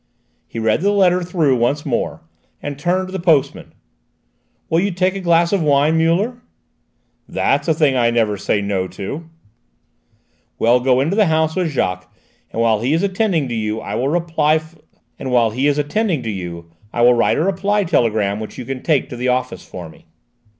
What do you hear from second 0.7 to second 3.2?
the letter through once more, and turned to the